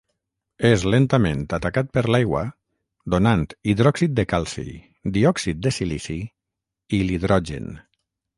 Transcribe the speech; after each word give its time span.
És 0.67 0.83
lentament 0.93 1.43
atacat 1.57 1.91
per 1.97 2.03
l'aigua 2.15 2.41
donant 3.15 3.45
hidròxid 3.73 4.17
de 4.21 4.27
calci, 4.33 4.65
diòxid 5.19 5.61
de 5.69 5.75
silici 5.77 6.19
i 7.01 7.05
l'hidrogen. 7.11 7.71